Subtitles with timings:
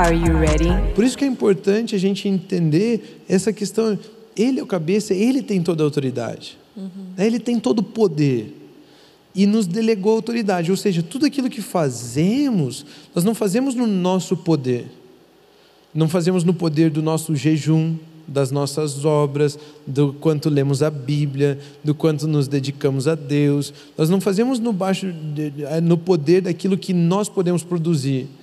[0.00, 0.70] Are you ready?
[0.94, 3.98] Por isso que é importante a gente entender essa questão.
[4.34, 6.56] Ele é o cabeça, ele tem toda a autoridade.
[6.74, 6.88] Uhum.
[7.18, 8.56] Ele tem todo o poder.
[9.34, 10.70] E nos delegou a autoridade.
[10.70, 14.90] Ou seja, tudo aquilo que fazemos, nós não fazemos no nosso poder.
[15.94, 17.94] Não fazemos no poder do nosso jejum,
[18.26, 23.70] das nossas obras, do quanto lemos a Bíblia, do quanto nos dedicamos a Deus.
[23.98, 25.08] Nós não fazemos no, baixo,
[25.82, 28.39] no poder daquilo que nós podemos produzir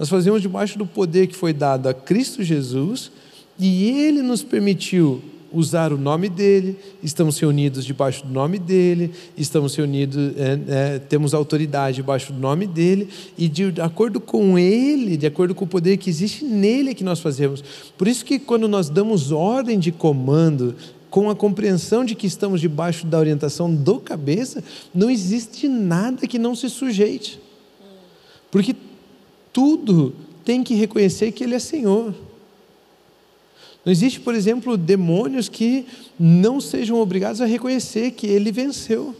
[0.00, 3.12] nós fazemos debaixo do poder que foi dado a Cristo Jesus
[3.58, 9.74] e Ele nos permitiu usar o nome dele, estamos reunidos debaixo do nome dele, estamos
[9.74, 15.26] reunidos, é, é, temos autoridade debaixo do nome dele, e de acordo com ele, de
[15.26, 17.62] acordo com o poder que existe nele, é que nós fazemos.
[17.98, 20.76] Por isso que quando nós damos ordem de comando,
[21.10, 26.38] com a compreensão de que estamos debaixo da orientação do cabeça, não existe nada que
[26.38, 27.40] não se sujeite.
[28.50, 28.74] Porque
[29.52, 32.14] tudo tem que reconhecer que Ele é Senhor.
[33.84, 35.86] Não existe, por exemplo, demônios que
[36.18, 39.14] não sejam obrigados a reconhecer que Ele venceu.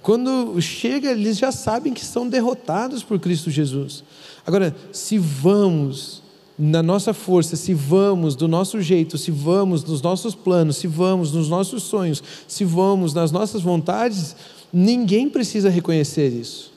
[0.00, 4.04] Quando chega, eles já sabem que são derrotados por Cristo Jesus.
[4.46, 6.22] Agora, se vamos
[6.58, 11.32] na nossa força, se vamos do nosso jeito, se vamos nos nossos planos, se vamos
[11.32, 14.36] nos nossos sonhos, se vamos nas nossas vontades,
[14.72, 16.75] ninguém precisa reconhecer isso.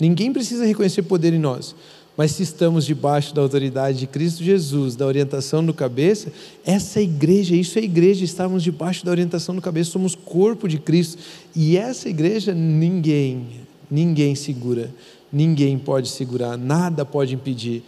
[0.00, 1.74] Ninguém precisa reconhecer poder em nós.
[2.16, 6.32] Mas se estamos debaixo da autoridade de Cristo Jesus, da orientação do cabeça,
[6.66, 11.18] essa igreja, isso é igreja, estamos debaixo da orientação do cabeça, somos corpo de Cristo.
[11.54, 13.46] E essa igreja, ninguém,
[13.90, 14.90] ninguém segura,
[15.32, 17.82] ninguém pode segurar, nada pode impedir.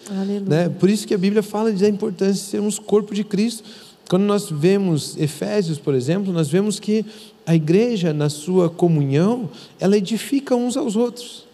[0.47, 0.69] Né?
[0.69, 3.65] Por isso que a Bíblia fala da importância de sermos corpo de Cristo.
[4.09, 7.05] Quando nós vemos Efésios, por exemplo, nós vemos que
[7.45, 9.51] a igreja, na sua comunhão,
[9.81, 11.52] ela edifica uns aos outros.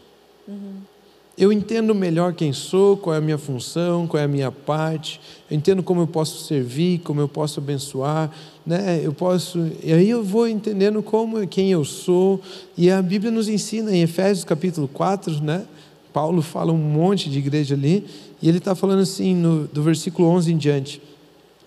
[1.36, 5.20] Eu entendo melhor quem sou, qual é a minha função, qual é a minha parte.
[5.48, 8.28] Eu entendo como eu posso servir, como eu posso abençoar,
[8.66, 9.00] né?
[9.00, 12.41] Eu posso, e aí eu vou entendendo como quem eu sou.
[12.76, 15.64] E a Bíblia nos ensina em Efésios capítulo 4, né?
[16.12, 18.04] Paulo fala um monte de igreja ali,
[18.42, 21.00] e ele está falando assim no, do versículo 11 em diante.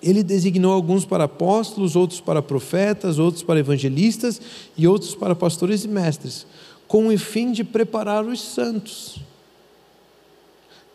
[0.03, 4.41] Ele designou alguns para apóstolos, outros para profetas, outros para evangelistas
[4.75, 6.45] e outros para pastores e mestres,
[6.91, 9.21] com o fim de preparar os santos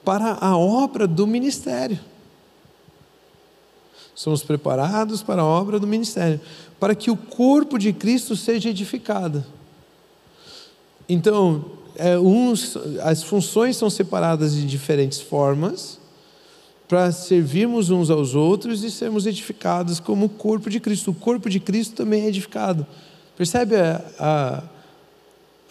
[0.05, 1.99] para a obra do ministério.
[4.15, 6.39] Somos preparados para a obra do ministério,
[6.79, 9.43] para que o corpo de Cristo seja edificado.
[11.09, 11.65] Então,
[11.95, 15.99] é, uns, as funções são separadas de diferentes formas,
[16.87, 21.13] para servirmos uns aos outros e sermos edificados como o corpo de Cristo.
[21.13, 22.87] O corpo de Cristo também é edificado.
[23.35, 24.76] Percebe a, a,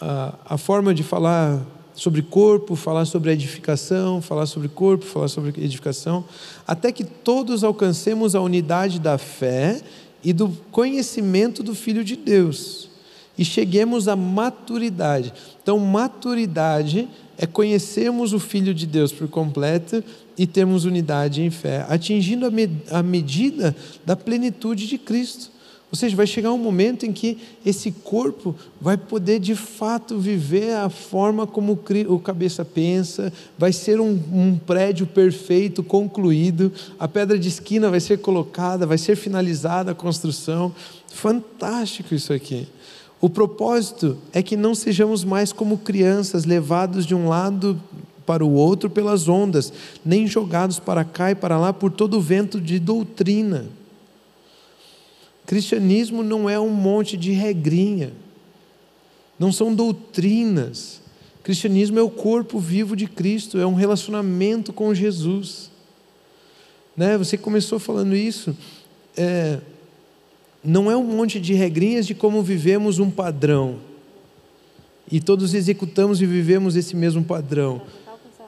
[0.00, 1.60] a, a forma de falar
[1.94, 6.24] sobre corpo, falar sobre edificação, falar sobre corpo, falar sobre edificação,
[6.66, 9.80] até que todos alcancemos a unidade da fé
[10.22, 12.90] e do conhecimento do Filho de Deus
[13.38, 15.32] e cheguemos à maturidade.
[15.62, 20.02] Então, maturidade é conhecermos o Filho de Deus por completo
[20.38, 25.50] e termos unidade em fé, atingindo a, a medida da plenitude de Cristo.
[25.90, 30.74] Ou seja, vai chegar um momento em que esse corpo vai poder de fato viver
[30.74, 37.38] a forma como o cabeça pensa, vai ser um, um, prédio perfeito, concluído, a pedra
[37.38, 40.74] de esquina vai ser colocada, vai ser finalizada a construção.
[41.08, 42.66] Fantástico isso aqui.
[43.20, 47.80] O propósito é que não sejamos mais como crianças levados de um lado
[48.26, 49.72] para o outro pelas ondas,
[50.04, 53.66] nem jogados para cá e para lá por todo o vento de doutrina
[55.46, 58.12] Cristianismo não é um monte de regrinha,
[59.38, 61.00] não são doutrinas.
[61.44, 65.70] Cristianismo é o corpo vivo de Cristo, é um relacionamento com Jesus.
[66.96, 67.16] Né?
[67.16, 68.56] Você começou falando isso.
[69.16, 69.60] É,
[70.64, 73.78] não é um monte de regrinhas de como vivemos um padrão.
[75.10, 77.82] E todos executamos e vivemos esse mesmo padrão.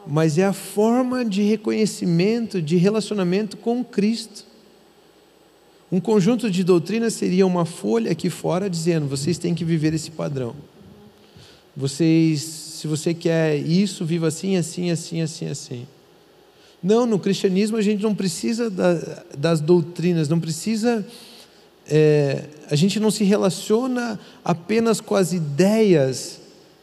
[0.05, 4.48] Mas é a forma de reconhecimento, de relacionamento com Cristo.
[5.91, 10.11] Um conjunto de doutrinas seria uma folha aqui fora dizendo: vocês têm que viver esse
[10.11, 10.55] padrão.
[11.77, 15.87] Vocês, se você quer isso, viva assim, assim, assim, assim, assim.
[16.83, 21.07] Não, no cristianismo a gente não precisa da, das doutrinas, não precisa.
[21.91, 26.39] É, a gente não se relaciona apenas com as ideias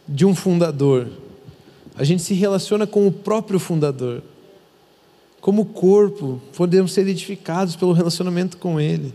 [0.07, 1.07] de um fundador,
[1.95, 4.23] a gente se relaciona com o próprio fundador.
[5.41, 9.13] Como corpo, podemos ser edificados pelo relacionamento com ele.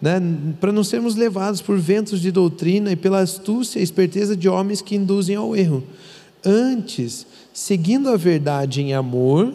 [0.00, 0.20] Né?
[0.60, 4.80] Para não sermos levados por ventos de doutrina e pela astúcia e esperteza de homens
[4.80, 5.82] que induzem ao erro.
[6.44, 9.54] Antes, seguindo a verdade em amor,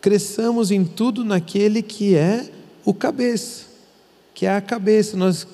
[0.00, 2.48] cresçamos em tudo naquele que é
[2.84, 3.64] o cabeça,
[4.32, 5.16] que é a cabeça.
[5.16, 5.46] Nós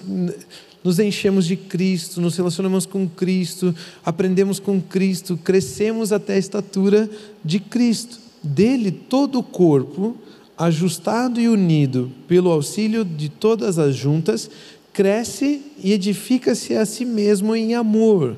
[0.82, 3.74] nos enchemos de Cristo, nos relacionamos com Cristo,
[4.04, 7.08] aprendemos com Cristo, crescemos até a estatura
[7.44, 8.18] de Cristo.
[8.42, 10.16] Dele, todo o corpo,
[10.56, 14.50] ajustado e unido pelo auxílio de todas as juntas,
[14.92, 18.36] cresce e edifica-se a si mesmo em amor,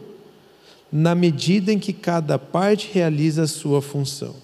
[0.91, 4.35] na medida em que cada parte realiza a sua função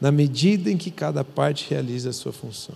[0.00, 2.74] na medida em que cada parte realiza a sua função.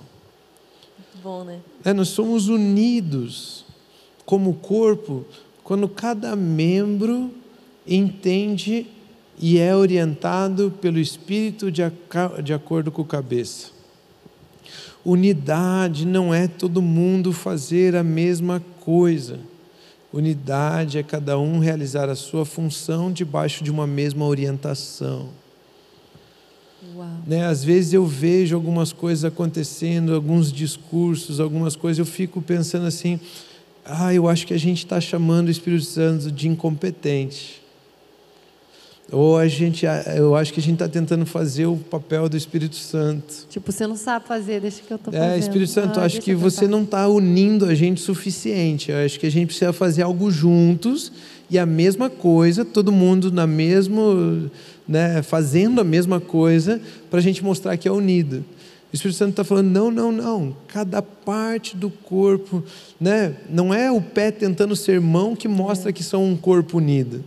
[1.22, 1.60] Bom, né?
[1.84, 3.64] É, nós somos unidos
[4.24, 5.24] como corpo
[5.62, 7.30] quando cada membro
[7.86, 8.86] entende
[9.42, 11.82] e é orientado pelo Espírito de,
[12.44, 13.68] de acordo com o cabeça.
[15.02, 19.40] Unidade não é todo mundo fazer a mesma coisa.
[20.12, 25.30] Unidade é cada um realizar a sua função debaixo de uma mesma orientação.
[27.26, 27.46] Né?
[27.46, 33.18] Às vezes eu vejo algumas coisas acontecendo, alguns discursos, algumas coisas, eu fico pensando assim:
[33.86, 37.59] ah, eu acho que a gente está chamando o Espírito Santo de incompetente.
[39.12, 39.84] Ou a gente,
[40.16, 43.46] eu acho que a gente está tentando fazer o papel do Espírito Santo.
[43.48, 45.32] Tipo, você não sabe fazer, deixa que eu estou fazendo.
[45.32, 48.92] É, Espírito Santo, ah, acho que você não está unindo a gente o suficiente.
[48.92, 51.10] Eu acho que a gente precisa fazer algo juntos
[51.50, 54.48] e a mesma coisa, todo mundo na mesmo
[54.86, 56.80] né, fazendo a mesma coisa
[57.10, 58.44] para a gente mostrar que é unido.
[58.92, 60.56] O Espírito Santo está falando: não, não, não.
[60.66, 62.62] Cada parte do corpo,
[63.00, 63.34] né?
[63.48, 65.92] não é o pé tentando ser mão que mostra é.
[65.92, 67.24] que são um corpo unido,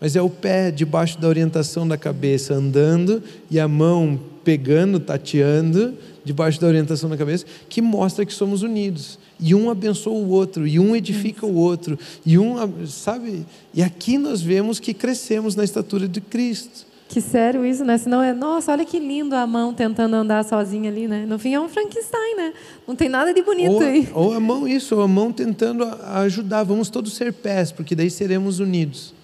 [0.00, 5.94] mas é o pé debaixo da orientação da cabeça andando e a mão pegando, tateando,
[6.24, 9.18] debaixo da orientação da cabeça, que mostra que somos unidos.
[9.40, 12.56] E um abençoa o outro, e um edifica o outro, e um,
[12.86, 13.44] sabe?
[13.72, 16.86] E aqui nós vemos que crescemos na estatura de Cristo.
[17.08, 17.98] Que sério isso, né?
[17.98, 21.24] Senão é, nossa, olha que lindo a mão tentando andar sozinha ali, né?
[21.26, 22.52] No fim é um Frankenstein, né?
[22.88, 24.08] Não tem nada de bonito ou, aí.
[24.14, 26.64] Ou a mão, isso, ou a mão tentando ajudar.
[26.64, 29.14] Vamos todos ser pés, porque daí seremos unidos.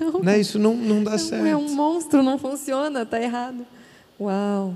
[0.00, 0.38] Não, né?
[0.38, 1.46] Isso não, não dá é, certo.
[1.46, 3.66] É um monstro, não funciona, tá errado.
[4.20, 4.74] Uau.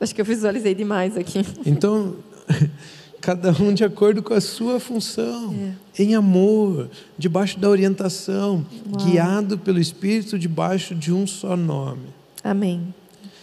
[0.00, 1.40] Acho que eu visualizei demais aqui.
[1.64, 2.16] Então,
[3.20, 5.54] cada um de acordo com a sua função,
[5.98, 6.02] é.
[6.02, 9.06] em amor, debaixo da orientação, Uau.
[9.06, 12.08] guiado pelo Espírito, debaixo de um só nome.
[12.42, 12.94] Amém.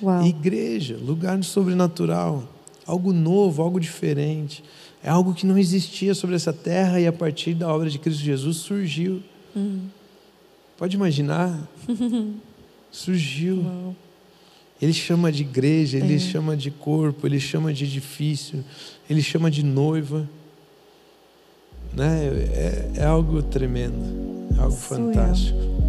[0.03, 0.25] Uau.
[0.25, 2.43] Igreja, lugar de sobrenatural,
[2.85, 4.63] algo novo, algo diferente.
[5.03, 8.21] É algo que não existia sobre essa terra e a partir da obra de Cristo
[8.21, 9.23] Jesus surgiu.
[9.55, 9.87] Hum.
[10.77, 11.57] Pode imaginar?
[12.91, 13.63] surgiu.
[13.63, 13.95] Uau.
[14.81, 16.19] Ele chama de igreja, ele é.
[16.19, 18.63] chama de corpo, ele chama de edifício,
[19.09, 20.27] ele chama de noiva.
[21.93, 22.25] Né?
[22.25, 23.95] É, é algo tremendo,
[24.57, 25.59] é algo Sou fantástico.
[25.59, 25.81] Eu.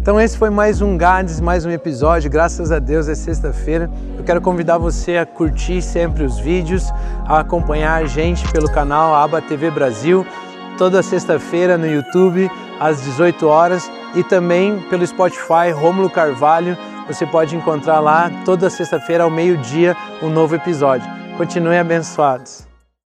[0.00, 2.30] Então esse foi mais um Gades, mais um episódio.
[2.30, 3.90] Graças a Deus é sexta-feira.
[4.16, 6.84] Eu quero convidar você a curtir sempre os vídeos,
[7.24, 10.26] a acompanhar a gente pelo canal Aba TV Brasil,
[10.76, 17.56] toda sexta-feira no YouTube às 18 horas e também pelo Spotify Rômulo Carvalho você pode
[17.56, 21.08] encontrar lá toda sexta-feira ao meio-dia um novo episódio.
[21.38, 22.67] Continuem abençoados.